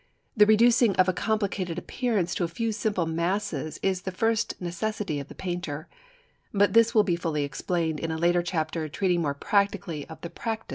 [0.35, 5.19] The reducing of a complicated appearance to a few simple masses is the first necessity
[5.19, 5.87] of the painter.
[6.51, 10.31] But this will be fully explained in a later chapter treating more practically of the
[10.31, 10.69] practice of mass drawing.